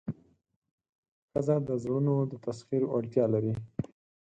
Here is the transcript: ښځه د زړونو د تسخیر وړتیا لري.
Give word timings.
ښځه 1.31 1.55
د 1.67 1.69
زړونو 1.83 2.13
د 2.31 2.33
تسخیر 2.45 2.83
وړتیا 2.87 3.25
لري. 3.33 3.53